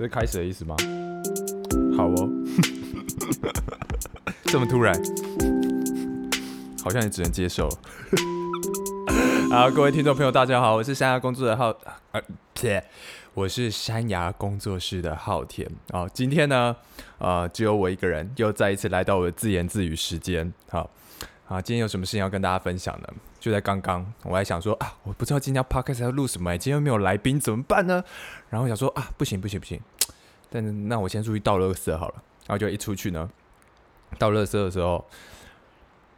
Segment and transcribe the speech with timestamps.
[0.00, 0.74] 这是开始的意思吗？
[1.94, 2.30] 好哦，
[4.44, 4.94] 这么突然，
[6.82, 7.68] 好像也只能接受。
[9.52, 11.66] 好，各位听众朋友，大家好，我是山崖工作的浩，
[12.12, 12.22] 呃，
[12.54, 12.82] 切，
[13.34, 15.70] 我是山崖工作室的浩田。
[15.90, 16.74] 哦，今天呢，
[17.18, 20.50] 呃，只有我一个人，又再一次来到我的自言自语时间。
[20.70, 20.88] 好，
[21.50, 23.08] 啊，今天有什么事情要跟大家分享呢？
[23.40, 28.04] 就在刚刚，我还想说啊，我不知道今天 podcast 要录什么，今天又没有来宾，怎么办呢？
[28.50, 29.80] 然后想说啊，不行不行不行。
[30.48, 32.14] 但是那我先出去倒垃圾好了，
[32.46, 33.28] 然后就一出去呢，
[34.16, 35.04] 倒垃圾的时候，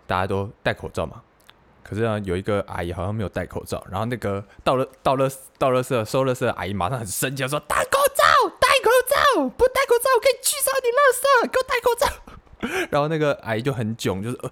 [0.06, 1.22] 大家都戴口罩嘛。
[1.83, 12.22] 可是呢，有一个阿姨好像没有戴口罩，然后那个倒了倒了倒垃圾收垃圾的阿姨马上很生气，说：“戴口罩，戴口罩，不戴口罩我可以去杀你垃圾，给我戴口罩。”
[12.90, 14.50] 然后那个阿姨就很囧，就是呃，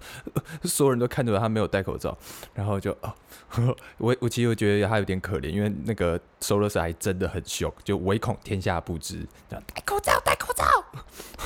[0.63, 2.17] 所有人都看着她没有戴口罩，
[2.53, 3.13] 然后就哦，
[3.97, 10.63] 我我其实我觉得她有点可怜，因为那个收垃圾阿姨真的很凶，就唯恐天下不知，戴口罩，戴口罩。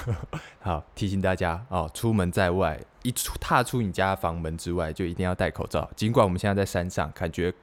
[0.61, 5.89] 好，提醒大家哦，出门在外，一出踏出你家房门之外，就一定要戴口罩。
[5.95, 7.53] 尽管我们现在在山上，感觉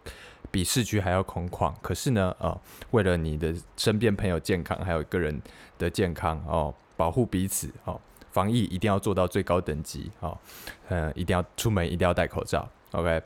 [0.50, 2.60] 比市区还要空旷，可是呢，哦，
[2.92, 5.40] 为了你的身边朋友健康，还有个人
[5.78, 8.00] 的健康哦，保护彼此哦。
[8.32, 10.40] 防疫一定要做到最高等级，好，
[10.88, 13.22] 嗯，一定要出门一定要戴口罩，OK。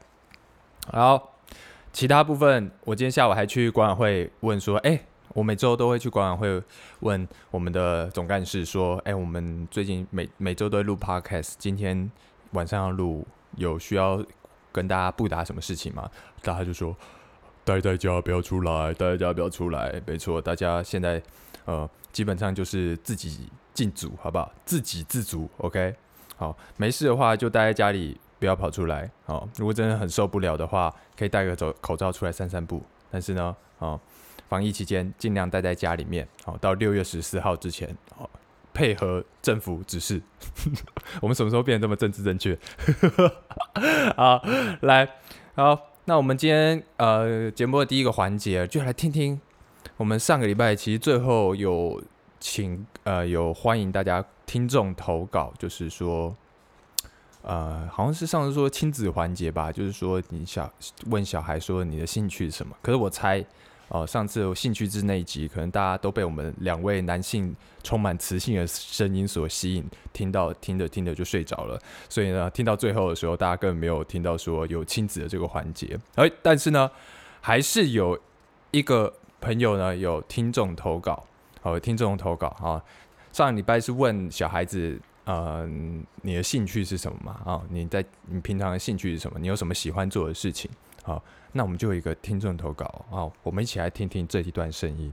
[0.92, 1.34] 好，
[1.92, 6.66] 其他部分，我今天下午还去管委会问说，哎，我每周都会去管委会
[7.00, 12.10] 问我们的总干事说，哎，我们最近每每周都会录 Podcast，今天
[12.50, 13.24] 晚上要录，
[13.56, 14.20] 有需要
[14.72, 16.10] 跟大家布达什么事情吗？
[16.42, 16.96] 大家就说，
[17.64, 21.22] 待在家不要出来，待在家不要出来，没错，大家现在
[21.64, 23.48] 呃，基本上就是自己。
[23.76, 24.50] 进组好不好？
[24.64, 25.94] 自给自足，OK。
[26.38, 29.10] 好，没事的话就待在家里，不要跑出来。
[29.26, 32.82] 好，如果真的很受不了的话，可以戴个走口罩出来散散步。
[33.10, 34.00] 但是呢，哦，
[34.48, 36.26] 防疫期间尽量待在家里面。
[36.42, 38.28] 好，到六月十四号之前，好，
[38.72, 40.20] 配合政府指示。
[41.20, 42.58] 我们什么时候变得这么政治正确？
[44.16, 44.42] 好，
[44.80, 45.06] 来，
[45.54, 49.38] 好，那我们今天呃节目的第一个环节，就来听听
[49.98, 52.02] 我们上个礼拜其实最后有。
[52.38, 56.34] 请呃有欢迎大家听众投稿，就是说，
[57.42, 60.70] 呃好像是上次说亲子环节吧，就是说你小
[61.06, 62.76] 问小孩说你的兴趣是什么？
[62.82, 63.44] 可是我猜
[63.88, 75.98] 哦上次兴趣之那一集，可能大家都被我们两位男性充满磁性的声音所吸引，听到听着听着就睡着了，所以呢听到最后的时候，大家根本没有听到说有亲子的这个环节。
[76.16, 76.90] 哎，但是呢
[77.40, 78.18] 还是有
[78.72, 81.24] 一个朋友呢有听众投稿。
[81.66, 82.80] 好，听众投稿哈。
[83.32, 85.68] 上礼拜是问小孩子，呃，
[86.22, 87.40] 你的兴趣是什么嘛？
[87.44, 89.36] 啊，你在你平常的兴趣是什么？
[89.40, 90.70] 你有什么喜欢做的事情？
[91.02, 95.12] 好，那我们就有一个听众投稿啊，我们一起来听听这一段声音。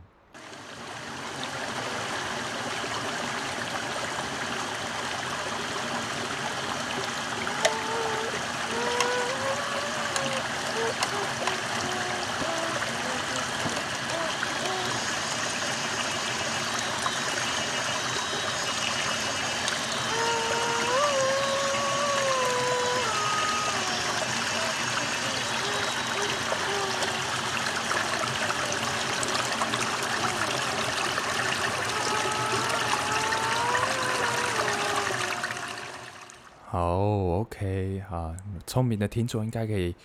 [38.66, 39.96] 聪明的听众应该可以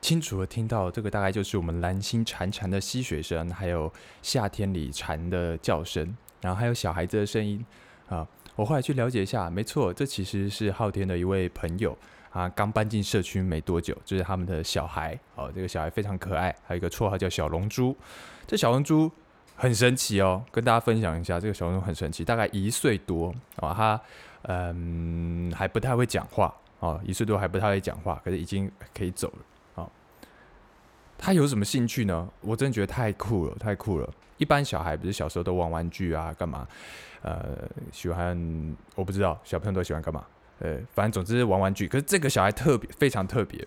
[0.00, 7.64] 清楚的听到，这个大概就是我们蓝星潺潺的溪水声，还有夏天里蝉的叫声，然后还有小孩子的声音
[8.08, 8.26] 啊。
[8.56, 11.96] 我后来去了解一下，没错，这其实是昊天的一位朋友
[12.30, 15.50] 啊，刚搬进社区没多久，就是他们的小孩哦。
[15.52, 17.96] 这个小孩非常可爱，还有一个绰号叫小龙珠。
[18.46, 19.10] 这小龙珠
[19.56, 24.00] 很神奇哦，跟大家分享一下，这个小龙珠很神奇，大概一岁多啊，他
[24.42, 26.54] 嗯还不太会讲话。
[26.84, 29.38] 哦，一岁多还不太会讲话，可是已经可以走了。
[29.76, 29.90] 哦，
[31.16, 32.28] 他有什么兴趣呢？
[32.42, 34.14] 我真的觉得太酷了，太酷了。
[34.36, 36.68] 一般小孩不是小时候都玩玩具啊，干嘛？
[37.22, 40.26] 呃，喜欢我不知道，小朋友都喜欢干嘛？
[40.58, 41.88] 呃，反正总之是玩玩具。
[41.88, 43.66] 可是这个小孩特别，非常特别，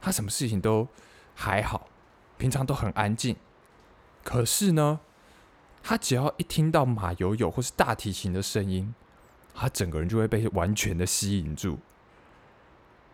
[0.00, 0.88] 他什么事情都
[1.34, 1.88] 还好，
[2.38, 3.36] 平常都很安静。
[4.24, 5.00] 可是呢，
[5.82, 8.94] 他只要一听到马友友或是大提琴的声音，
[9.54, 11.78] 他整个人就会被完全的吸引住。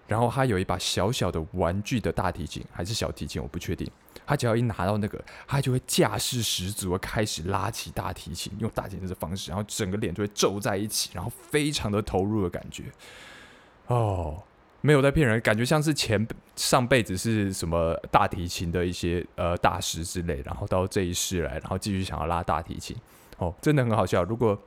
[0.07, 3.91] 然后他有一把小小的玩具的大提琴，还是小提琴，我不确定。
[4.27, 12.85] 他只要一拿到那个，他就会架势十足的开始拉起大提琴，用大提琴的方式，然后整个脸就会皱在一起，然后非常的投入的感觉。
[13.87, 14.43] 哦，
[14.81, 16.27] 没有在骗人，感觉像是前
[16.57, 22.97] 上辈子是什么大提琴的一些呃大师之类，然后到这一世来，然后继续想要拉大提琴。
[23.39, 24.25] 哦，真的很好笑。
[24.25, 24.61] 如果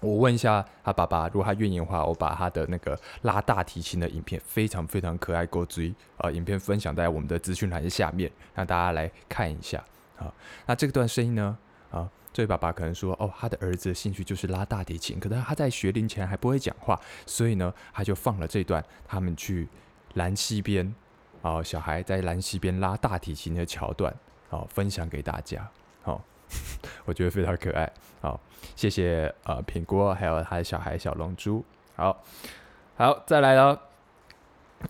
[0.00, 9.84] 我问一下他爸爸，如果他愿意的话，我把他的那个拉大提琴的影片，非常非常可爱、够追啊，影片分享在我们的资讯栏下面，让大家来看一下
[10.18, 10.32] 啊。
[10.66, 11.56] 那这段声音呢？
[11.90, 19.68] 啊，这位爸爸可能说，哦，他的儿子的兴趣就是拉大提琴，可能他在学龄前还不会讲话，所以呢，他就放了这段他们去
[20.14, 20.94] 兰溪边
[21.42, 24.14] 啊，小孩在兰溪边拉大提琴的桥段，
[24.50, 25.68] 啊，分享给大家。
[26.02, 26.22] 好，
[27.06, 27.90] 我觉得非常可爱。
[28.20, 28.40] 好，
[28.76, 31.64] 谢谢呃品锅还有他的小孩小龙珠。
[31.96, 32.22] 好，
[32.96, 33.80] 好，再来了。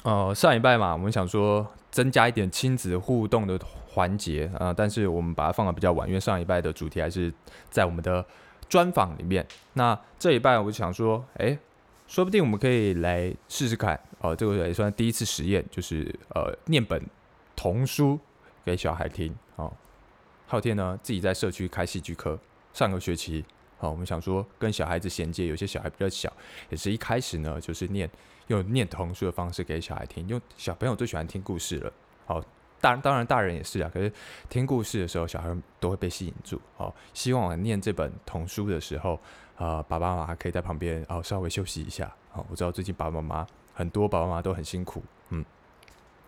[0.05, 3.59] 哦，上一拜嘛，我们想说增加一点亲子互动的。
[3.93, 7.35] 环节啊，但是我们把它放的比较晚，因为上一拜的主题还是
[7.71, 8.25] 在我们的
[8.69, 9.45] 专访里面。
[9.73, 11.59] 那这一拜，我想说，哎，
[12.07, 17.05] 说不定我们可以来试试看哦，这个也算第一次实验，就是呃，念本
[17.57, 18.17] 童书
[18.65, 19.35] 给小孩听。
[20.51, 22.37] 昊天呢，自己在社区开戏剧课，
[22.73, 23.45] 上个学期，
[23.79, 26.33] 好，我们想说跟小孩子衔接，有些小孩比较小，
[26.71, 28.11] 也是一开始呢，就是念
[28.49, 31.93] 用念童书的方式给小孩听，因为小朋友最喜欢听故事了，
[32.27, 32.43] 好。
[32.81, 33.91] 大当然，大人也是啊。
[33.93, 34.11] 可是
[34.49, 36.59] 听故事的时候，小孩都会被吸引住。
[36.79, 39.21] 哦，希望我念这本童书的时候，
[39.57, 42.11] 啊，爸爸妈妈可以在旁边哦稍微休息一下。
[42.31, 45.03] 好，我知道最近爸爸妈妈很多爸爸妈妈都很辛苦。
[45.29, 45.45] 嗯，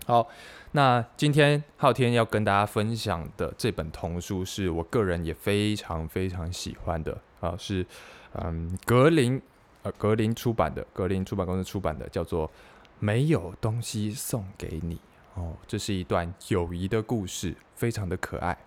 [0.04, 0.28] 好，
[0.72, 7.87] 那今天昊天要跟大家分享的这本童书，是我个人也非常非常喜欢的啊，是
[8.34, 9.40] 嗯格林
[9.82, 12.49] 呃格林出版的，格林出版公司出版的，叫做
[12.99, 14.96] 《没有东西送给你》。
[15.34, 18.58] 哦，这是一段友谊的故事，非常的可爱。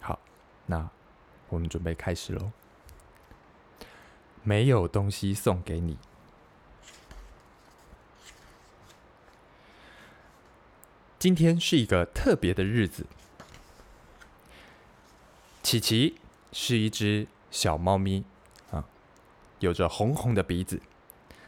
[0.00, 0.18] 好，
[0.66, 0.88] 那
[1.48, 2.52] 我们准备开始喽。
[4.44, 5.98] 没有东西送给你。
[11.24, 13.06] 今天是一个特别的日子。
[15.62, 16.16] 琪琪
[16.52, 18.24] 是一只小猫咪
[18.70, 18.84] 啊，
[19.60, 20.82] 有着红红的鼻子。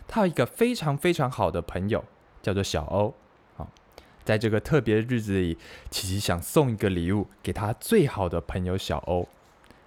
[0.09, 2.03] 它有一个非常非常好的朋友，
[2.43, 3.15] 叫做小欧
[3.59, 3.69] 啊。
[4.25, 5.59] 在这个特别的日子里，
[5.91, 9.29] 琪琪想送一个礼物给他最好的朋友小欧。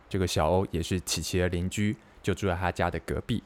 [0.08, 3.42] 这个小欧也是琪琪的邻居，就住在他家的隔壁。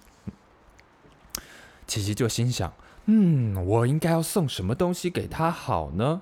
[1.87, 2.73] 琪琪就心想
[3.07, 6.21] ：“嗯，我应该要送什么东西给他好呢？”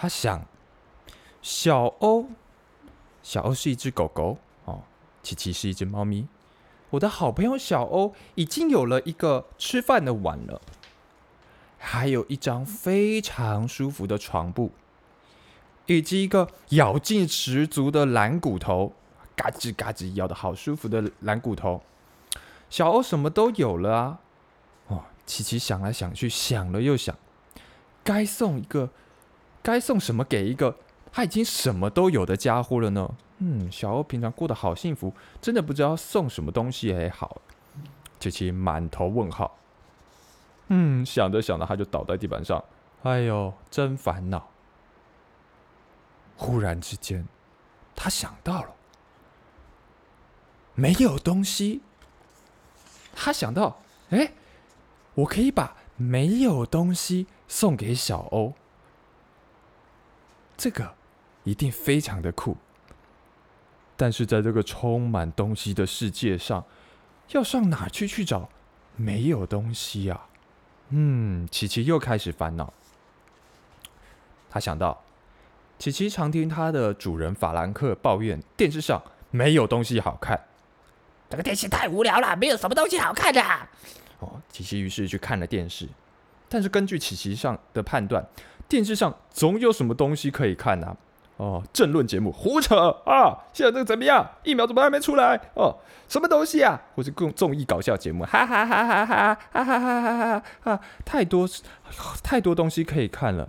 [0.00, 0.46] 他想
[1.42, 2.30] ：“小欧，
[3.22, 4.80] 小欧是一只狗狗哦，
[5.22, 6.26] 琪琪是一只猫咪。
[6.88, 10.62] 我的好朋友小欧已经有了一个吃饭的碗了。”
[11.76, 14.70] 还有一张非常舒服的床布，
[15.84, 18.94] 以及一个咬劲十足的蓝骨头，
[19.36, 21.82] 嘎吱嘎吱咬的好舒服的蓝骨头。
[22.70, 24.20] 小欧什么都有了啊！
[24.86, 27.14] 哦，琪琪想来想去，想了又想，
[28.02, 28.88] 该送一个，
[29.62, 30.76] 该送什么给一个
[31.12, 33.14] 他已经什么都有的家伙了呢？
[33.38, 37.40] 嗯，小欧平常过得好幸福，真的不知道送什么东西才好。
[38.18, 39.56] 琪琪满头问号。
[40.68, 42.62] 嗯，想着想着，他就倒在地板上。
[43.02, 44.50] 哎呦，真烦恼！
[46.36, 47.26] 忽然之间，
[47.96, 48.74] 他想到了，
[50.74, 51.80] 没有东西。
[53.14, 53.80] 他想到，
[54.10, 54.32] 哎，
[55.14, 58.54] 我可以把没有东西送给小欧，
[60.60, 60.94] 这个
[61.44, 62.54] 一定非常的酷。
[63.96, 66.62] 但是在这个充满东西的世界上，
[67.30, 68.50] 要上哪去去找
[68.94, 70.28] 没有东西啊？
[70.90, 72.70] 嗯，琪琪又开始烦恼。
[74.50, 75.02] 他想到，
[75.78, 80.38] 琪琪常听他的主人法兰克抱怨电视上没有东西好看，
[81.30, 83.42] 这个电视太无聊了，没有什么东西好看的。
[84.18, 85.88] 哦，琪琪于是去看了电视，
[86.50, 88.22] 但是根据琪琪上的判断，
[88.70, 90.96] 电视上总有什么东西可以看啊？
[91.38, 93.36] 哦，政论节目胡扯啊！
[93.52, 94.24] 现在这个怎么样？
[94.44, 95.40] 疫苗怎么还没出来？
[95.54, 95.74] 哦，
[96.06, 96.80] 什么东西啊？
[96.94, 98.24] 或是更综艺搞笑节目？
[98.24, 100.80] 哈哈哈哈哈哈哈哈哈哈哈！
[101.04, 101.48] 太多
[102.22, 103.48] 太多东西可以看了。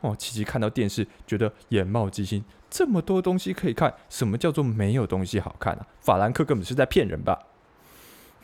[0.00, 5.86] 哦，琪琪看到电视，觉得眼冒金星，这么多东西可以看，什么叫做没有东西好看啊？
[6.00, 7.38] 法兰克根本是在骗人吧？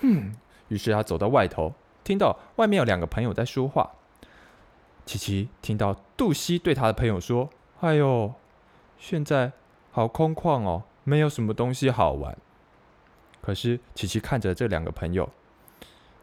[0.00, 0.34] 嗯，
[0.68, 1.72] 于是他走到外头，
[2.04, 3.88] 听到外面有两个朋友在说话。
[5.08, 7.48] 琪琪听到杜西对他的朋友说
[7.80, 8.34] ：“哎呦。”
[9.00, 9.52] 现在
[9.90, 12.36] 好空旷哦，没有什么东西好玩。
[13.40, 15.30] 可是琪琪看着这两个朋友，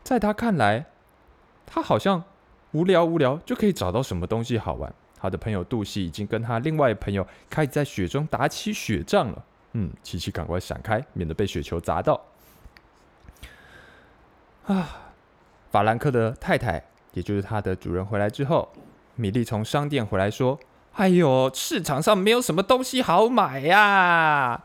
[0.04, 0.86] 在他看来，
[1.66, 2.26] 他好像
[2.74, 4.94] 无聊无聊就可以找到什么东西好玩。
[5.18, 9.44] 他的朋友杜西已经跟他另外朋友开始在雪中打起雪仗了。
[9.72, 12.22] 嗯，琪琪赶快闪开，免得被雪球砸到。
[14.68, 15.14] 啊，
[15.72, 16.84] 法兰克的太太，
[17.16, 18.72] 也就是它的主人回来之后，
[19.16, 20.60] 米莉从商店回来说。
[20.94, 24.64] 哎呦，市场上没有什么东西好买呀！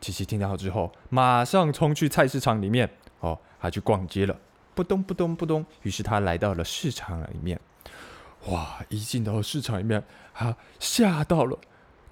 [0.00, 4.36] 琪琪听到之后，马上冲去菜市场里面，哦，他去逛街了，
[4.76, 5.66] 扑咚扑咚扑咚。
[5.82, 7.58] 于是他来到了市场里面，
[8.46, 8.78] 哇！
[8.88, 10.00] 一进到市场里面，
[10.32, 11.58] 他吓到了。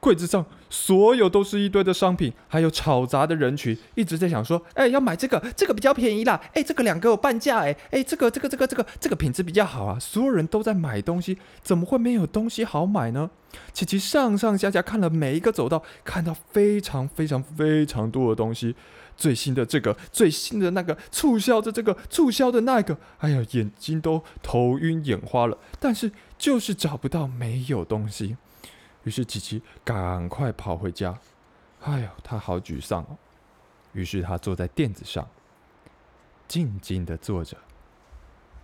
[0.06, 6.40] 柜子上所有都是一堆的商品，还有吵杂的人群，一直在想说：“哎，要买这个，这个比较便宜啦！
[6.54, 13.28] 哎，这个两个有半价，哎，哎，这个这个这个这个这个品质比较好啊！”所有人都在买东西，怎么会没有东西好买呢？
[13.72, 18.76] 琪琪上上下下看了每一个走道，看到非常非常非常多的东西，
[19.16, 28.36] 最新的这个，最新的那个，促销的这个，促销的那个，哎呀，眼睛都头晕眼花了，但是就是找不到没有东西。
[29.06, 31.16] 于是琪琪赶快跑回家，
[31.82, 33.16] 哎呦，他好沮丧哦。
[33.92, 35.24] 于是他坐在垫子上，
[36.48, 37.56] 静静的坐着。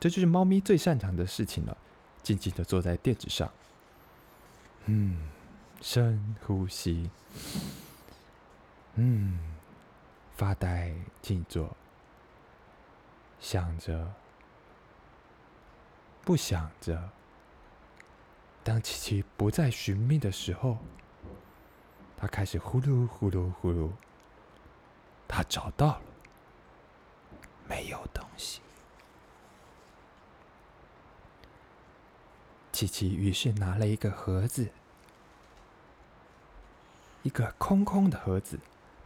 [0.01, 1.77] 这就是猫咪最擅长的事情了，
[2.25, 3.49] 静静的坐在垫子上。
[4.87, 5.31] 嗯，
[5.81, 7.09] 深呼吸。
[8.97, 9.39] 嗯，
[10.35, 11.77] 发呆静坐，
[13.39, 14.13] 想着，
[16.25, 17.09] 不想着。
[18.65, 20.79] 当琪琪不再寻觅的时候，
[22.17, 23.91] 他开始呼噜呼噜呼噜。
[25.27, 26.03] 他找到了，
[27.67, 28.61] 没有东西。
[32.71, 34.71] 琪琪于是拿了一个盒子，
[37.23, 38.61] 一个空空的盒子，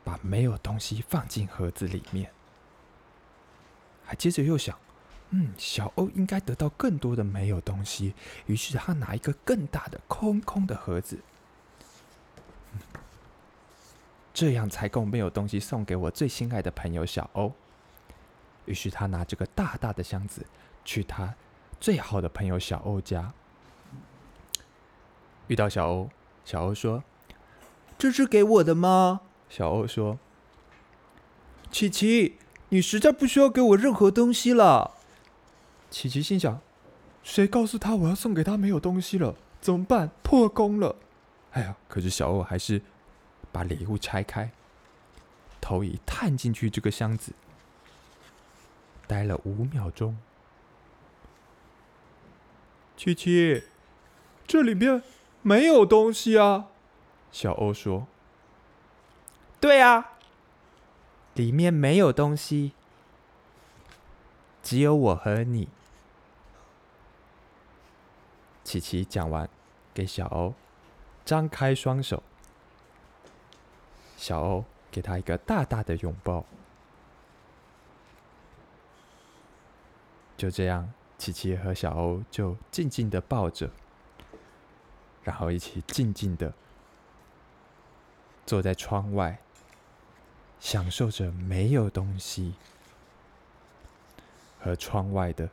[0.05, 2.31] 把没有东西放进盒子里面。
[4.05, 4.79] 还接着又想。
[5.30, 8.14] 嗯，小欧应该得到更多的没有东西，
[8.47, 11.18] 于是他拿一个更大的空空的盒子，
[14.33, 17.52] 这样才够没有东西送给我最心爱的朋友小欧。
[18.66, 20.47] 于是他拿这个大大的箱子
[20.85, 21.35] 去他
[21.80, 23.33] 最好的朋友小欧家，
[25.49, 26.11] 遇到小欧，
[26.45, 27.02] 小欧说
[27.99, 30.18] ：“这是给我的吗？”小欧说
[31.71, 34.92] ：“琪琪，你实在不需要给我任何东西了。”
[35.90, 36.61] 琪琪心想
[37.23, 39.35] ：“谁告诉他我要送给他没有东西了？
[39.61, 40.11] 怎么办？
[40.23, 40.97] 破功了！”
[41.52, 42.83] 哎呀，可是小欧还是
[43.50, 44.50] 把礼物拆开，
[45.61, 47.33] 头一探进去这个箱子，
[49.07, 50.19] 待了五秒钟。
[52.97, 53.64] 琪琪，
[54.47, 55.02] 这里面
[55.43, 56.66] 没有东西啊！
[57.33, 58.07] 小欧说
[59.61, 60.12] ：“对啊，
[61.35, 62.73] 里面没有东西，
[64.66, 65.68] 只有我和你。”
[68.64, 69.49] 琪琪讲完，
[69.94, 70.52] 给小欧
[71.25, 72.20] 张开双手，
[74.16, 76.44] 小欧给他一个大大的拥抱。
[80.37, 83.70] 就这样，琪琪和小欧就静静的抱着，
[85.23, 86.52] 然后一起静静的
[88.44, 89.38] 坐在窗外，
[90.58, 92.54] 享受着没有东西
[94.66, 95.49] 和窗外的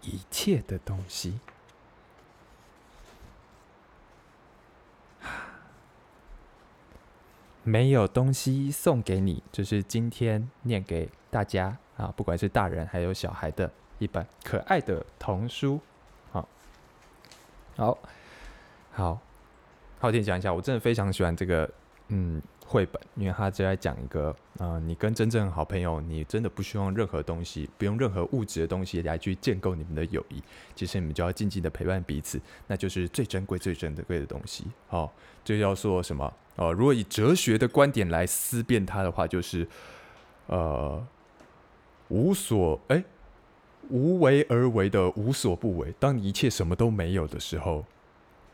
[0.00, 1.38] 一切的东西。
[7.62, 15.78] 没有东西送给你，这是今天念给大家啊，不管是大人还有小孩的一本可爱的童书。
[16.32, 16.48] 好，
[17.76, 17.98] 好，
[18.92, 19.20] 好，
[20.00, 21.70] 好听讲一下，我真的非常喜欢这个
[22.08, 22.42] 嗯
[22.72, 30.42] 绘本，因为他就在讲一个啊，你跟真正好朋友，你真的不需要任何东西，不用任何物质的东西来去建构你们的友谊，
[30.74, 34.64] 其实你们就要静静的陪伴彼此，那就是最珍贵、最珍贵的东西。
[34.88, 35.12] 好，
[35.44, 36.32] 就要说什么？
[36.56, 39.68] 哦，如果以哲学的观点来思辨它的话，就是，
[40.46, 41.06] 呃，
[42.08, 43.04] 无所哎，
[43.90, 45.94] 无为而为的无所不为。
[46.00, 47.84] 当你一切什么都没有的时候，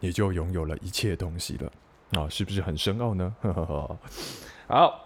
[0.00, 1.72] 你就拥有了一切东西了。
[2.12, 3.34] 啊，是不是很深奥呢？
[3.42, 3.98] 呵呵呵
[4.68, 5.04] 好。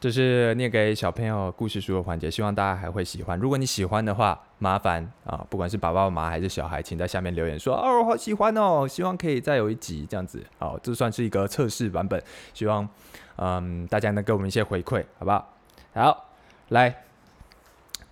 [0.00, 3.38] 这是念给小朋友故事书的环节，希望大家还会喜欢。
[3.38, 10.42] 如果你喜欢的话，麻烦啊，不管是爸爸妈妈还是小孩，请在下面留言说哦，好喜欢哦，希望可以再有一集这样子。
[10.58, 12.22] 好，这算是一个测试版本，
[12.54, 12.88] 希望
[13.36, 15.54] 嗯大家能给我们一些回馈，好不好？
[15.92, 16.30] 好，
[16.70, 17.04] 来，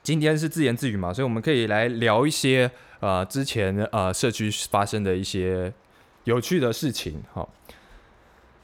[0.02, 5.72] 今天是自言自语嘛，所以我们可以来聊一些呃之前呃社区发生的一些
[6.24, 7.22] 有趣的事情。
[7.32, 7.48] 好，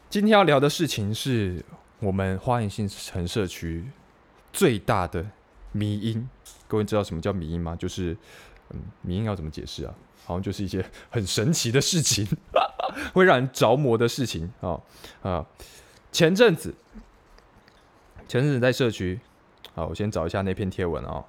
[0.09, 1.65] 今天要聊的事情是。
[2.01, 3.83] 我们花园新城社区
[4.53, 5.25] 最大的
[5.73, 6.29] 迷因，
[6.69, 7.75] 各位知道什么叫迷因吗？
[7.77, 8.15] 就是，
[8.71, 9.95] 嗯，迷因要怎么解释啊？
[10.27, 12.27] 好像就是一些很神奇的事情，
[13.15, 14.79] 会让人着魔的事情啊
[15.23, 15.47] 啊！
[16.13, 16.75] 前阵子，
[18.29, 19.19] 前阵子在社区，
[19.75, 21.25] 好，我先找一下那篇贴文啊，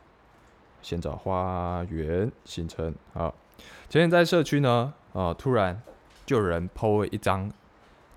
[0.82, 2.94] 先找花园新城。
[3.14, 3.34] 好，
[3.88, 5.82] 前天在社区呢，啊，突然
[6.26, 7.52] 就有人 PO 了一张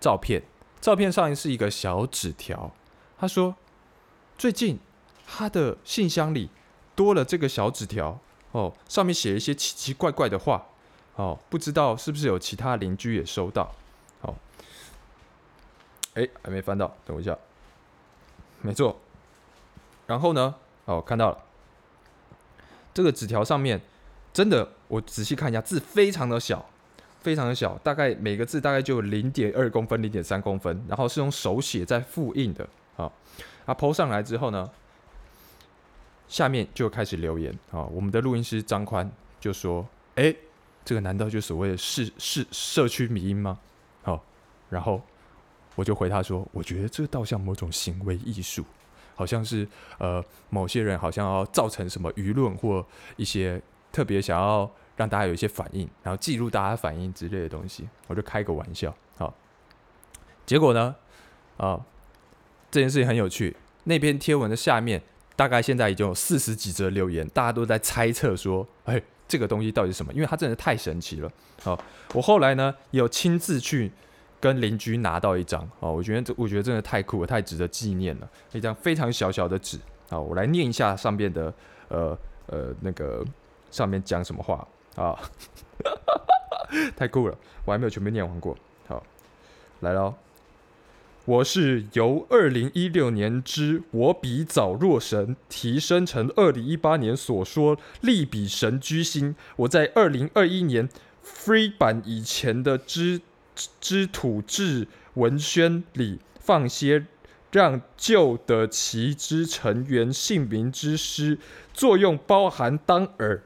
[0.01, 0.43] 照片。
[0.81, 2.73] 照片上是一个小纸条，
[3.19, 3.57] 他说
[4.37, 4.79] 最近
[5.27, 6.51] 他的信箱里
[6.95, 8.19] 多了这个小纸条
[8.53, 10.67] 哦，上面写一些奇奇怪怪的话
[11.17, 13.75] 哦，不知道是不是有其他邻居也收到。
[14.21, 14.35] 好，
[16.15, 17.37] 哎，还没翻到，等我一下。
[18.63, 19.01] 没错，
[20.07, 20.55] 然后呢？
[20.85, 21.39] 哦，看到了，
[22.95, 23.81] 这个纸条上面
[24.33, 26.65] 真的，我仔细看一下，字非常的小，
[27.29, 32.67] 非常的小，大概每个字大概就零点二公分、零点三公分，然后是用手写在复印的。
[32.97, 33.13] 好，
[33.67, 34.71] 啊，PO 上来之后呢，
[36.27, 40.35] 下面就开始留言啊，我们的录音师张宽就说：“哎，
[40.87, 43.59] 这个难道就所谓的市市社区迷音吗？”
[44.01, 44.25] 好，
[44.71, 45.03] 然后
[45.75, 48.65] 我就回他说：“我觉得这倒像某种行为艺术。”
[49.15, 49.69] 好像是
[49.99, 53.61] 呃，某些人好像要造成什么舆论或一些
[53.93, 58.95] 特别想要让大家有一些反应，然后记录大家反应之类的东西，我就开个玩笑。
[59.17, 59.33] 好，
[60.45, 60.95] 结果呢，
[61.57, 61.81] 啊，
[62.71, 63.57] 这件事情很有趣。
[63.85, 65.01] 那篇贴文的下面
[65.35, 70.13] 大概现在已经有四十几则留言，大家都在猜测说，哎，这个东西到底是什么？
[70.13, 71.33] 因为它真的太神奇了。
[71.63, 73.91] 好，我后来呢有亲自去。
[74.41, 78.31] 跟邻居拿到一张哦，我觉得这我觉得真的太酷了，太值得纪念了。
[78.53, 79.77] 一张非常小小的纸
[80.11, 81.53] 啊，我来念一下上面的
[81.89, 83.25] 呃呃那个
[83.73, 84.65] 上面讲什么话
[84.97, 85.19] 啊，
[86.97, 88.57] 太酷了，我还没有全部念完过。
[88.87, 89.03] 好，
[89.81, 90.15] 来喽，
[91.25, 100.89] 我是由二零一六年之我比早若神提升成二零一八年所说力比神居心，我在二零二一年
[101.25, 103.21] free 版以前的之。
[103.81, 107.07] 之土质文宣里放些
[107.51, 111.37] 让旧的旗之成员姓名之诗，
[111.75, 113.43] 作用包含当耳。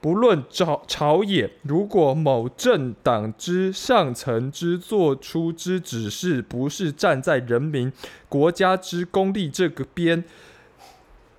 [0.00, 7.92] 不论朝朝野，如果某政党之上层之做出之指示，不是站在人民
[8.28, 10.24] 国家之公利这个边，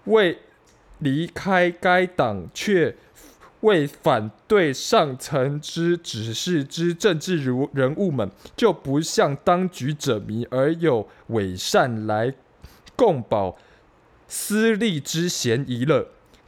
[0.05, 0.39] 未
[0.99, 2.95] 离开该党却。
[3.61, 12.35] 为反对上层之指示之政治如人物们，就不向当局者迷，而有伪善来
[12.95, 13.57] 共保
[14.27, 16.07] 私利之嫌疑了。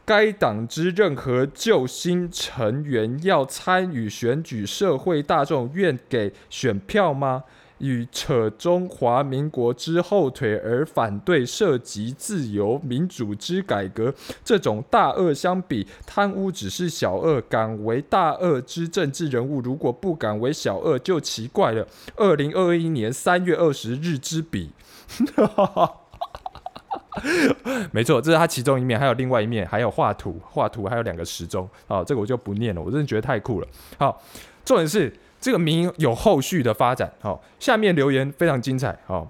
[0.10, 7.44] 该党之任何救星成员要参与选举，社会大众愿给选票吗？
[7.78, 14.12] 与扯中华民国之后腿而反对涉及自由民主之改革，
[14.44, 21.88] 这种大恶相比，贪污只是小恶，敢为大恶之政治人物，如果不敢为小恶，就奇怪了。
[22.16, 24.72] 二零二一年三月二十日之笔，
[27.92, 33.68] 没错，这是他其中一面，还有另外一面，还有画图，画图还有两个时钟，好，这个我就不念了，我真的觉得太酷了。
[33.98, 34.22] 好，
[34.66, 35.14] 重点是。
[35.42, 39.26] 这个名有后续的发展，好，下面留言非常精彩，好，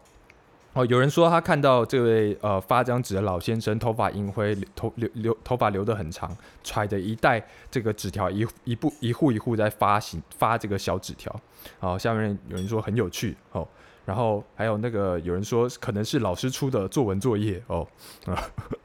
[0.74, 11.40] 哦，有人说他看到这位呃发张纸的老先生，头发银灰，头留留头发留得很长，揣着一袋这个纸条，一一步一户一户在发行发这个小纸条，
[11.78, 13.68] 好，下面有人说很有趣，哦，
[14.10, 17.88] 然后还有那个有人说可能是老师出的作文作业，哦，
[18.26, 18.44] 啊，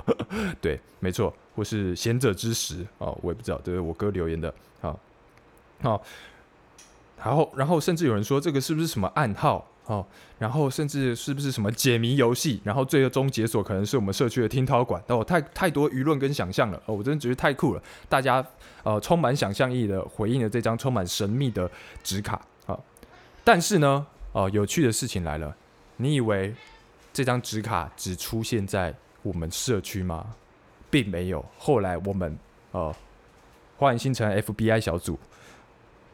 [0.61, 5.01] 对，没错，或是贤者之石，哦，我也不知道，这是我哥留言的，好，
[5.81, 6.03] 好。
[7.17, 10.05] 然后，然后甚至有人说这个是不是什么暗号哦？
[10.39, 12.61] 然后甚至是不是什么解谜游戏？
[12.63, 17.83] 然后最终解锁可能是我们社区的听涛馆哦，太太多舆论跟想象了哦，我真的觉得太酷了。
[18.11, 18.47] 大家
[18.83, 21.71] 呃充满想象力的回应了这张充满神秘的
[22.03, 22.79] 纸卡啊。
[23.43, 25.57] 但是呢，哦，有趣的事情来了，
[25.97, 26.55] 你以为
[27.13, 30.35] 这张纸卡只出现在我们社区吗？
[30.91, 31.45] 并没有。
[31.57, 32.39] 后来我们
[32.73, 32.95] 呃，
[33.77, 35.19] 花园新城 FBI 小组。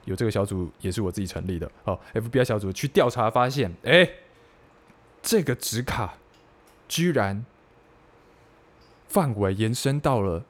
[0.06, 1.70] 有这个小组也是我自己成立的。
[1.84, 4.08] 哦，FBI 小组去调查发现，哎，
[5.22, 6.14] 这个纸卡
[6.88, 7.44] 居然
[9.08, 10.44] 范围延伸到了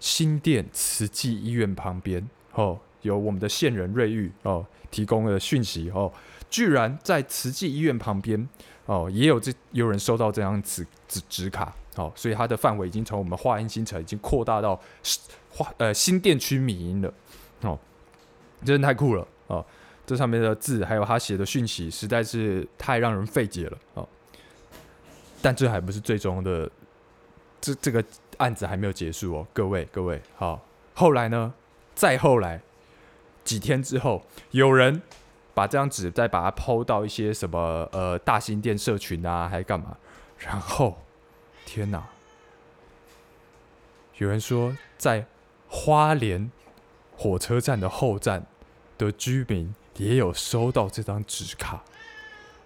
[0.00, 2.28] 新店慈济医院旁边。
[2.54, 5.90] 哦，有我们的线人瑞玉哦提供了讯息。
[5.90, 6.12] 哦，
[6.50, 8.48] 居然在慈济医院旁边
[8.86, 11.74] 哦也有这有人收到这张纸纸纸卡。
[11.96, 14.80] 哦，所以它的范围已经从我们华阴新城已经扩大到
[15.50, 17.12] 华呃新店区米营了。
[17.62, 17.78] 哦。
[18.64, 19.62] 真的太酷了啊！
[20.06, 24.08] 这上面的字还有他写的讯息，实在是太让人费解了哦！
[25.42, 26.68] 但这还不是最终的，
[27.60, 28.02] 这这个
[28.38, 30.64] 案子还没有结束哦，各位各位好。
[30.94, 31.52] 后来呢？
[31.94, 32.62] 再后来
[33.44, 35.02] 几天之后，有人
[35.56, 39.96] 把这张纸再把它抛到一些什么呃大型店社群啊，还干嘛？
[40.38, 40.98] 然后
[41.64, 42.06] 天哪！
[44.18, 45.24] 有人说在
[45.68, 46.50] 花莲。
[47.18, 48.44] 火车站的后站
[48.98, 51.82] 的居民也有收到这张纸卡，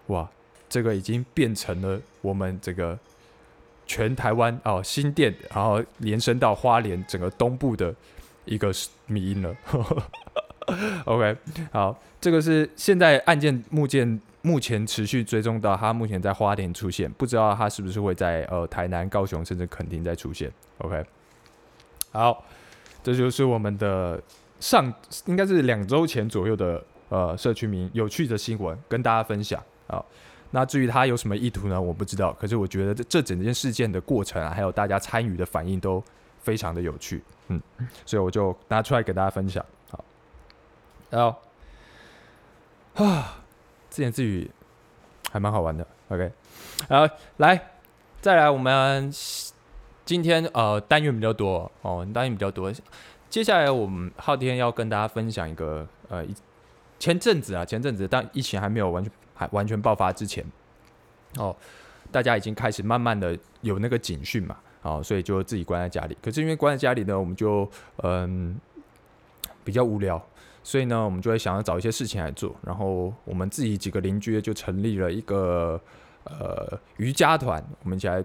[0.09, 0.29] 哇！
[0.68, 2.98] 这个已经变成了我们这个
[3.87, 7.94] 全台湾哦新店，然后延伸到花莲整个东部的
[8.44, 8.72] 一个
[9.07, 9.55] 迷了。
[11.07, 11.37] OK，
[11.73, 20.51] 好，这个是现在案件目前目前持续追踪到他目前在花莲出现，不知道他是不是会在呃台南、高雄甚至垦丁再出现。
[20.79, 21.05] OK，
[22.13, 22.45] 好，
[23.03, 24.21] 这就是我们的
[24.61, 24.93] 上
[25.27, 30.05] 应该是两周前左右的呃社区名有趣的新闻跟大家分享啊。
[30.53, 31.81] 那至于他有什么意图呢？
[31.81, 32.33] 我不知道。
[32.33, 36.03] 可是我觉得这这整件事件的过程啊，还有大家参与的反应都
[36.43, 37.63] 非常的有趣，嗯，
[38.05, 39.65] 所以我就拿出来给大家分享。
[41.11, 41.37] 然后
[43.05, 43.42] 啊，
[43.90, 44.51] 自言自语
[45.31, 45.87] 还蛮好玩的。
[46.09, 46.33] OK，
[46.88, 47.70] 好，来，
[48.20, 49.12] 再来，我们
[50.05, 52.73] 今天呃单元比较多哦，单元比较多。
[53.29, 56.25] 接下来我们昊天要跟大家分享一个呃，
[56.99, 59.12] 前阵子啊，前阵子当疫情还没有完全。
[59.40, 60.44] 还完全爆发之前，
[61.38, 61.57] 哦，
[62.12, 66.18] 大家已经开始慢慢的有那个警讯嘛，哦，所以就自己关在家里。
[66.20, 67.66] 可是因为关在家里呢，我们就
[68.03, 68.61] 嗯
[69.64, 70.23] 比较无聊，
[70.62, 72.55] 所以呢，我们就会想要找一些事情来做。
[72.64, 75.81] 然后我们自己几个邻居就成立了一个
[76.25, 78.25] 呃瑜伽团，我们一起来。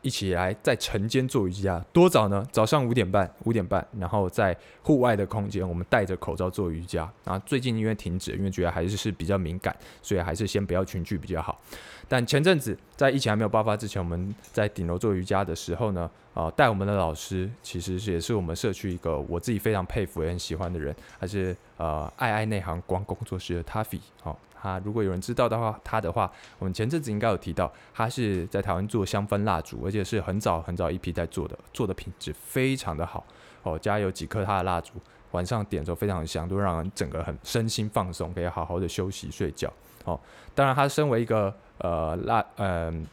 [0.00, 2.46] 一起来在晨间做瑜伽，多早呢？
[2.52, 7.10] 早上五点半，五点半，然后在户外的空间，我们戴着口罩做瑜伽。
[7.24, 11.60] 然后最近因为停止，因为觉得还是是比较敏感，所以还是先不要群聚比较好。
[12.06, 24.36] 但前阵子在疫情还没有爆发之前，我们在顶楼做瑜伽的时候呢，啊，带我们的老师其实是也是我们社区一个我自己非常佩服也很喜欢的人，还是呃爱爱内行光工作室的 Taffy，哦。
[24.54, 33.26] 他如果有人知道的话，他的话，我们前阵子应该有提到，他是在台湾做香氛蜡烛，而且是很早很早一批在做的，做的品质非常的好
[33.64, 33.76] 哦。
[33.76, 34.92] 家有几颗他的蜡烛，
[35.32, 39.68] 晚上点的时候非常的香，都让人整个很身心放松，可以好好的休息睡觉
[40.04, 40.18] 哦。
[40.54, 43.04] 当然，他身为一个呃蜡嗯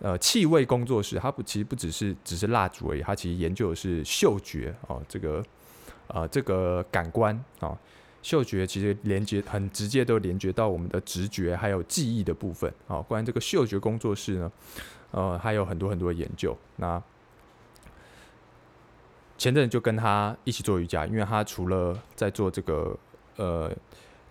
[0.00, 5.42] 呃气味工作室，它不其实不只是只是蜡烛而已，它其实研究的是嗅觉哦，这个
[6.08, 7.78] 呃这个感官啊。
[8.22, 12.72] 嗅觉其实连接很直接，都连接到我们的直觉还有记忆的部分。
[12.88, 14.52] 好，关于这个嗅觉工作室呢，
[15.12, 16.58] 呃，还有很多很多研究。
[16.74, 17.00] 那
[19.38, 22.98] 前阵就跟他一起做瑜伽，因为他除了在做这个
[23.36, 23.70] 呃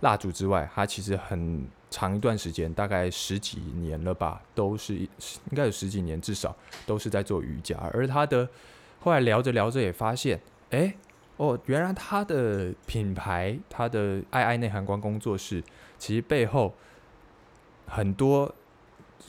[0.01, 1.65] 蜡烛之外，他其实很
[1.95, 5.07] 长一段时间，大概十几年了吧，都是应
[5.55, 6.53] 该有十几年至少
[6.85, 7.77] 都是在做瑜伽。
[7.93, 8.49] 而他的
[8.99, 10.93] 后来聊着聊着也发现，哎。
[11.37, 15.61] 哦，原来他的品牌，他的爱爱内涵光工作室，
[15.97, 16.73] 其实背后
[17.85, 18.55] 很多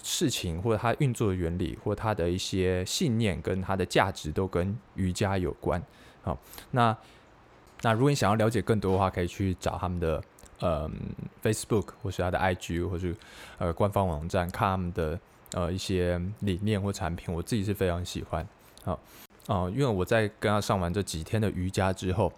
[0.04, 5.82] 事情，或者他运作的原理，或他的一些信念跟他的价值，都跟瑜伽有关。
[6.22, 6.38] 好，
[6.70, 6.96] 那
[7.82, 10.22] 那如果你想要了解更多的话，可以去找他们的
[10.60, 10.90] 呃
[11.42, 13.14] Facebook 或是他的 IG 或是
[13.58, 15.20] 呃官方网站，看他们的
[15.52, 17.34] 呃一些理念或产品。
[17.34, 18.46] 我自己是非常喜欢。
[18.84, 18.98] 好。
[19.46, 22.32] 啊，因为我在跟他上完这几天的瑜伽之后，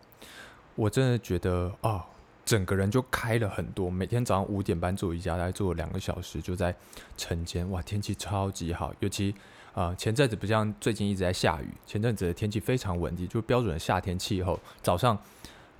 [0.75, 2.05] 我真的觉得啊，
[2.45, 3.89] 整个人就开了很多。
[3.89, 6.75] 每天早上五点半做瑜伽，大概做两个小时，就在
[7.17, 8.93] 晨间，哇，天气超级好。
[9.01, 9.35] 尤其
[9.73, 14.61] 啊，前阵子不像最近一直在下雨，前阵子的天气非常稳定，就标准的夏天气候。
[14.83, 15.19] 早上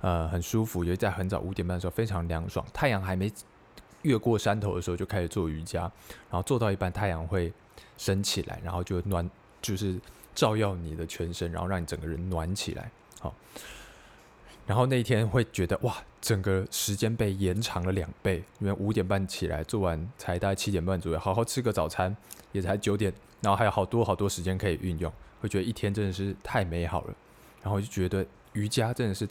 [0.01, 3.31] 呃很舒服，因为在很早五点半的时候非常凉爽，太阳还没
[4.01, 5.81] 越过山头的时候就开始做瑜伽，
[6.29, 7.51] 然后做到一半太阳会
[7.97, 9.29] 升起来，然后就暖，
[9.61, 9.99] 就是。
[10.35, 13.35] 照耀你的全身，然后让你整个人暖起来，好。
[14.65, 22.15] 然后那一天会觉得哇，整个时间被延长了两倍，因为五点半起来做完，才大概七点半左右，好好吃个早餐，
[22.53, 27.15] 也才九点，然后还有好多好多时间可以运用，会觉得一天真的是太美好了。
[27.61, 29.27] 然后就觉得瑜伽真的是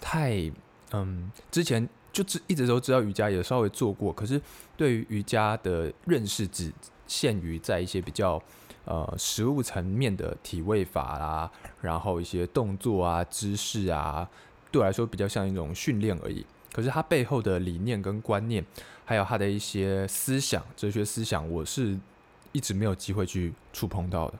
[0.00, 0.50] 太……
[0.92, 4.40] 嗯，之前就知一直都知道瑜伽，也稍微做过，可是
[4.76, 6.72] 对于瑜伽的认识只
[7.06, 8.42] 限于在一些比较。
[8.86, 11.48] 呃，食物层面的体位法啦，
[11.82, 14.28] 然后一些动作啊、姿势啊，
[14.72, 16.44] 对我来说比较像一种训练而已。
[16.72, 18.64] 可是它背后的理念跟观念，
[19.04, 21.96] 还有它的一些思想、哲学思想，我是
[22.52, 24.38] 一直没有机会去触碰到的。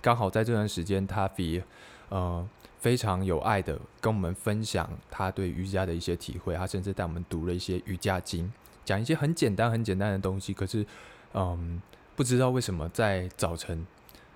[0.00, 1.62] 刚好在这段时间，他比
[2.08, 2.48] 呃
[2.82, 8.52] 非常有爱的跟我们分享他对瑜伽的一些体会，他甚至带我们读了一些瑜伽经，
[8.84, 10.52] 讲一些很简单、很简单的东西。
[10.52, 10.84] 可是，
[11.32, 11.80] 嗯。
[12.14, 13.86] 不知道为什么在早晨、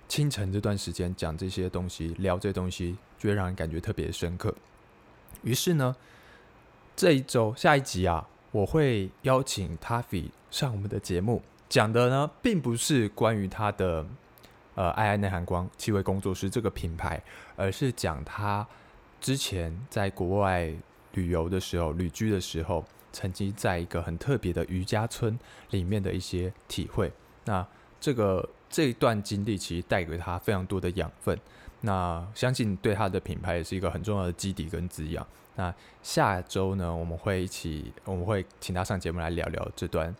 [0.07, 4.53] 清晨这段时间讲这些东西、聊这些东西，就会让人感觉特别深刻。
[5.43, 5.95] 于是呢，
[6.95, 14.03] 这一周下一集啊，我会邀请 Taffy 上我们的节目，讲的呢，并不是关于他的
[14.77, 17.19] 呃爱爱内涵光气味工作室这个品牌，
[17.55, 18.65] 而是讲他
[19.19, 20.71] 之前在国外
[21.13, 25.37] 旅游的时候、旅居的时候，曾经在一个很特别的瑜伽村
[25.71, 27.11] 里面的一些体会。
[27.45, 27.65] 那
[27.99, 31.35] 这个这一段经历其实带给他非常多的养分，
[31.81, 35.25] 那相信对他的品牌也是一个很重要的基底跟滋养。
[35.55, 40.15] 那下周呢，我们会一起，我们会请他上节目来聊聊这段，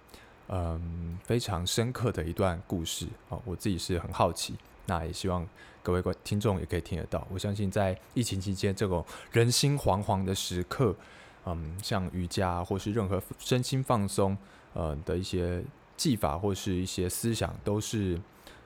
[0.50, 3.38] 嗯，非常深刻的一段故事啊。
[3.46, 4.56] 我自己是很好奇，
[4.86, 5.48] 那也希望
[5.84, 7.28] 各位观听众也可以听得到。
[7.32, 10.96] 我相信在疫情期间这种人心惶惶的时刻，
[11.46, 14.38] 嗯，像瑜伽或是任何身心放松，
[14.74, 15.64] 呃的一些
[15.96, 18.20] 技法或是一些思想，都是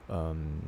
[0.08, 0.60] 嗯，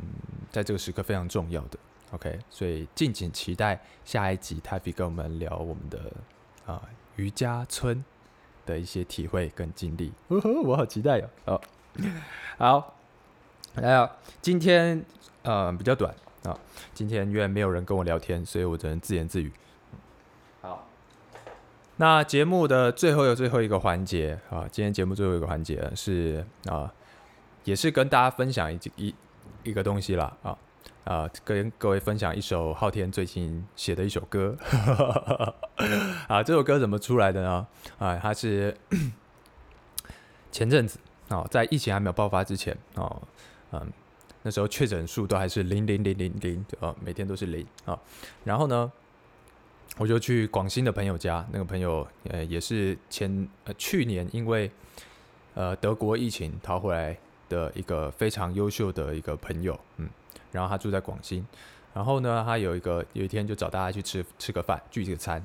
[0.50, 1.78] 在这个时刻非常重要的。
[2.12, 6.12] OK，所以敬请期待下一集 t a f y 跟我们聊我们的
[6.66, 6.82] 啊
[7.16, 8.04] 瑜伽村
[8.66, 10.12] 的一些体会跟经历。
[10.30, 11.30] 呵呵，我好期待哟！
[11.46, 11.62] 哦，
[12.58, 12.96] 好，
[13.76, 14.10] 来啊，
[14.42, 15.04] 今天
[15.44, 16.58] 呃比较短啊，
[16.94, 19.52] 今天因为没有人跟我聊天，所以我只能自言自语。
[20.62, 20.88] 好，
[21.98, 26.94] 那节目的最后有最后一个环节啊，今天节目最后一个环节是啊，
[27.64, 29.16] 也是跟大家分享一一
[29.64, 30.58] 一个东西啦啊。
[31.04, 34.56] 啊，跟各位分享一首昊天最近写的一首歌。
[36.28, 37.68] 啊，这首歌怎么出来的呢？
[38.00, 38.76] 啊，它是
[40.50, 43.22] 前阵子哦，在疫情还没有爆发之前哦，
[43.74, 43.92] 嗯，
[44.44, 48.00] 那时候确诊数都还是零零零零零啊，每天都是零啊。
[48.46, 48.90] 然后呢，
[49.98, 54.72] 我就去广西的朋友家，那个朋友呃也是前呃去年因为
[55.54, 57.18] 呃德国疫情逃回来
[57.50, 60.10] 的一个非常优秀的一个朋友，嗯。
[60.54, 61.44] 然后他住在广西，
[61.94, 65.44] 然后呢，他有一个有一天就找大家去吃吃个饭聚个餐。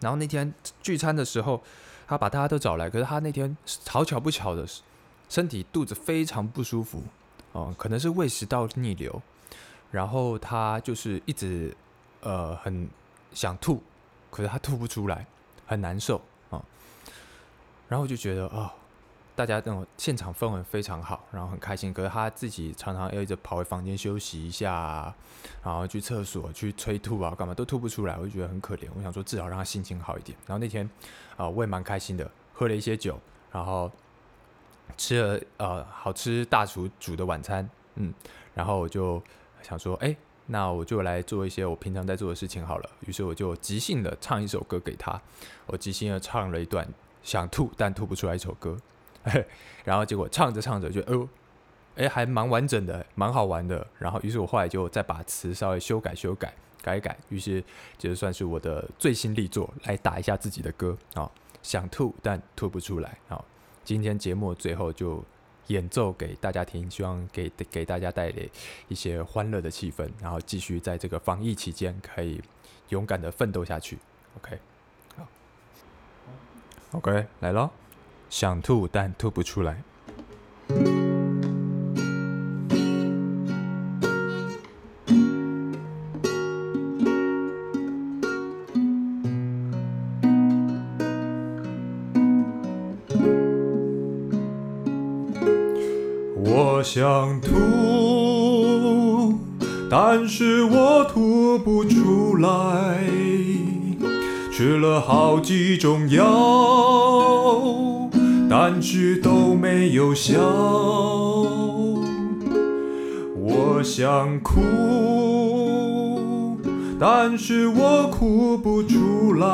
[0.00, 1.62] 然后那天聚餐的时候，
[2.06, 3.56] 他把大家都找来，可是他那天
[3.88, 4.82] 好巧不巧的是，
[5.30, 7.02] 身体肚子非常不舒服，
[7.52, 9.22] 哦，可能是胃食道逆流，
[9.90, 11.74] 然后他就是一直
[12.20, 12.86] 呃很
[13.32, 13.82] 想吐，
[14.30, 15.26] 可是他吐不出来，
[15.66, 16.62] 很难受啊。
[17.88, 18.72] 然后我就觉得啊。
[19.36, 21.92] 大家那种现场氛围非常好，然后很开心。
[21.92, 25.14] 可是他自己常常要一直跑回房间休息一下，
[25.62, 28.88] 然后去厕所去催吐啊，干嘛都吐不出来，我就觉得很可怜。
[28.96, 30.36] 我想说至少让他心情好一点。
[30.46, 30.88] 然后那天
[31.36, 33.20] 啊，我也蛮开心的，喝了一些酒，
[33.52, 33.92] 然后
[34.96, 38.14] 吃了呃好吃大厨煮的晚餐，嗯，
[38.54, 39.22] 然后我就
[39.60, 42.90] 想说，哎，那我就来做一些我平常在做的事情好了。
[43.00, 45.20] 于是我就即兴的唱一首歌给他，
[45.66, 46.88] 我即兴的唱了一段
[47.22, 48.78] 想吐但吐不出来一首歌。
[49.84, 51.28] 然后结果唱着唱着就哦，
[51.96, 53.86] 哎，还蛮完整的，蛮好玩的。
[53.98, 57.62] 然后于是我后来就再把词稍微修改修改改一改，于是
[57.98, 61.30] 就算是我的最新力作，来打一下自己的歌啊。
[61.62, 63.44] 想吐但吐不出来啊。
[63.82, 65.24] 今天节目最后就
[65.66, 68.48] 演奏给大家听，希望给给大家带来
[68.86, 72.40] 一些欢乐的气氛，然后继续在这个防疫期间可以
[72.90, 73.98] 勇敢的奋斗下去。
[74.36, 74.58] OK，
[75.16, 75.26] 好
[76.92, 77.68] ，OK，来喽。
[78.28, 79.82] 想吐但吐不出来。
[96.38, 97.54] 我想吐，
[99.90, 103.02] 但是我吐不出来，
[104.52, 105.95] 吃了好几种。
[108.88, 110.38] 但是都没有笑。
[113.34, 114.62] 我想哭，
[116.96, 119.48] 但是我哭不出来。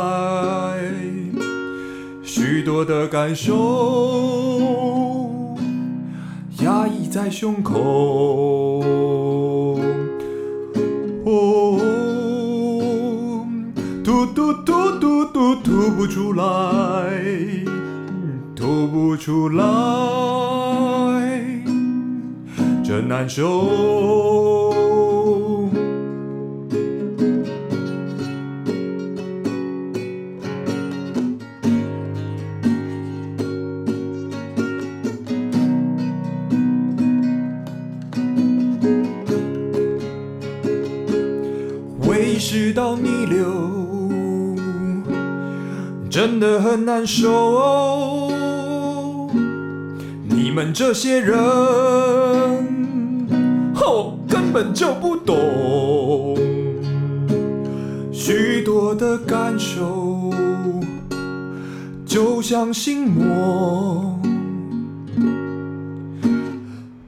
[2.23, 4.61] 许多的感受
[6.63, 8.83] 压抑在胸口，
[11.25, 11.81] 哦，
[14.05, 16.45] 吐吐吐吐吐吐不出来。
[18.73, 19.65] 吐不出来，
[22.83, 24.73] 真难受。
[42.09, 43.45] 胃食道逆流，
[46.09, 48.12] 真的很难受。
[50.53, 51.35] 你们这些人，
[53.75, 56.37] 哦，根本就不懂
[58.13, 60.31] 许多的感受，
[62.05, 64.21] 就像心魔。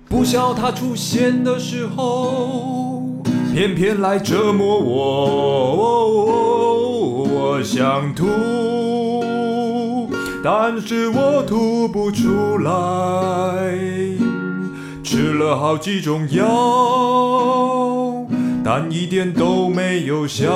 [0.09, 6.24] 不想它出现的时候，偏偏来折磨我。
[7.26, 8.24] 我想吐。
[10.46, 12.70] 但是我吐不出来，
[15.02, 16.46] 吃了好几种药，
[18.62, 20.52] 但一点都没有效。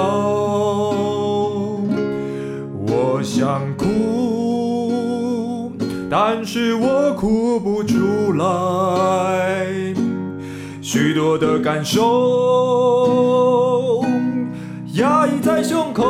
[2.87, 5.73] 我想哭，
[6.11, 9.49] 但是我哭不出来。
[10.83, 12.05] 许多的感受
[14.97, 16.05] 压抑在胸口。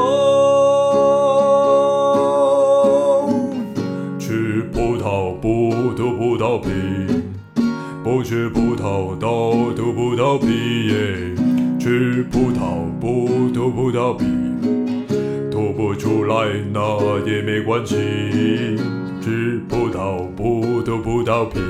[8.09, 11.35] 不吃葡萄倒吐葡萄皮耶。
[11.79, 14.25] 吃葡萄不吐葡萄皮，
[15.51, 16.81] 吐不出来那
[17.27, 17.97] 也没关系。
[19.21, 21.61] 吃葡萄不吐葡萄皮。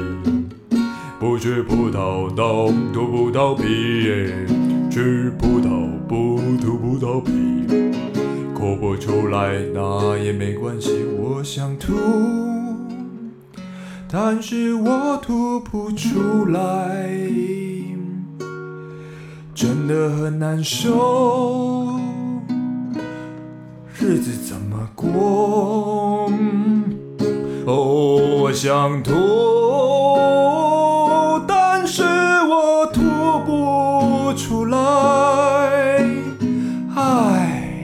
[1.18, 4.46] 不吃葡萄倒吐葡萄皮耶，
[4.88, 7.32] 吃葡萄不吐葡萄皮，
[8.54, 10.92] 哭不出来那也没关系。
[11.18, 11.94] 我想吐，
[14.10, 17.20] 但是我吐不出来，
[19.54, 22.00] 真的很难受，
[24.00, 26.30] 日子怎么过？
[27.66, 29.12] 哦，我想吐。
[31.46, 33.02] 但是我吐
[33.44, 34.78] 不出来，
[36.96, 37.76] 唉，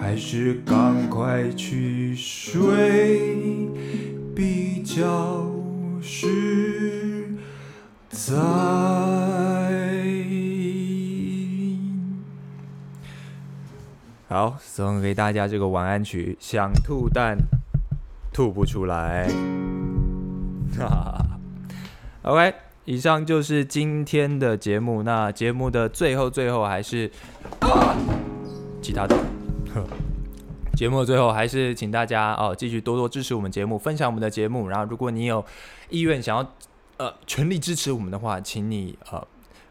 [0.00, 3.25] 还是赶快去睡
[4.96, 5.46] 消
[6.00, 7.28] 失
[8.08, 8.34] 在。
[14.26, 17.36] 好，送给大家这个晚安曲，想吐但
[18.32, 19.28] 吐不出来。
[20.78, 21.26] 哈。
[22.22, 22.54] OK，
[22.86, 25.02] 以上就是今天的节目。
[25.02, 27.10] 那节目的最后，最后还是
[28.80, 29.14] 其他的。
[30.76, 34.68] 节目的最后还是请大家哦，继续多多支持我们节目，分享我们的节目。
[34.68, 35.42] 然后，如果你有
[35.88, 36.46] 意愿想要
[36.98, 39.26] 呃全力支持我们的话，请你呃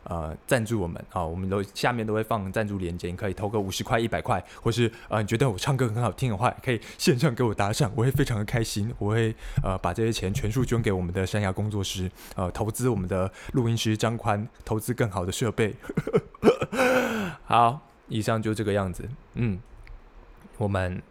[0.05, 15.75] 呃赞助我们啊，我们都下面都会放赞助链接，你可以投个五十块、一百块，或是呃你觉得我唱歌很好听的话，可以线上给我打赏，我会非常的开心，我会呃把这些钱全数捐给我们的山崖工作室，呃投资我们的录音师张宽，投资更好的设备。
[17.45, 19.59] 好，以上就这个样子，嗯，
[20.57, 21.01] 我们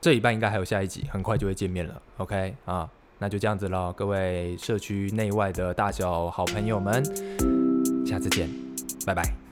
[0.00, 7.02] 这一半应该还有下一集，很快就会见面了，OK 啊，那就这样子了，各位社区内外的大小好朋友们。
[8.06, 8.48] 下次见，
[9.04, 9.45] 拜拜。